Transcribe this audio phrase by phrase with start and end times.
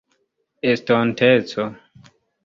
[0.71, 1.65] estonteco